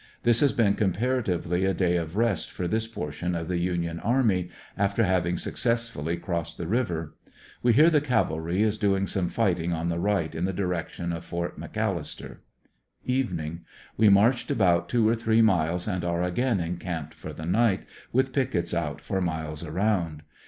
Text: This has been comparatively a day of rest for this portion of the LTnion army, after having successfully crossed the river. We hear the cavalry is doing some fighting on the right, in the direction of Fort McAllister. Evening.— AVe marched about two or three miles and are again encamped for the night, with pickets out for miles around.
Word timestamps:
This 0.23 0.39
has 0.39 0.51
been 0.51 0.73
comparatively 0.73 1.63
a 1.63 1.75
day 1.75 1.95
of 1.95 2.15
rest 2.17 2.49
for 2.49 2.67
this 2.67 2.87
portion 2.87 3.35
of 3.35 3.47
the 3.47 3.57
LTnion 3.67 4.03
army, 4.03 4.49
after 4.75 5.03
having 5.03 5.37
successfully 5.37 6.17
crossed 6.17 6.57
the 6.57 6.65
river. 6.65 7.15
We 7.61 7.73
hear 7.73 7.91
the 7.91 8.01
cavalry 8.01 8.63
is 8.63 8.79
doing 8.79 9.05
some 9.05 9.29
fighting 9.29 9.73
on 9.73 9.89
the 9.89 9.99
right, 9.99 10.33
in 10.33 10.45
the 10.45 10.53
direction 10.53 11.13
of 11.13 11.23
Fort 11.23 11.59
McAllister. 11.59 12.37
Evening.— 13.05 13.59
AVe 13.99 14.09
marched 14.09 14.49
about 14.49 14.89
two 14.89 15.07
or 15.07 15.13
three 15.13 15.43
miles 15.43 15.87
and 15.87 16.03
are 16.03 16.23
again 16.23 16.59
encamped 16.59 17.13
for 17.13 17.31
the 17.31 17.45
night, 17.45 17.83
with 18.11 18.33
pickets 18.33 18.73
out 18.73 19.01
for 19.01 19.21
miles 19.21 19.63
around. 19.63 20.23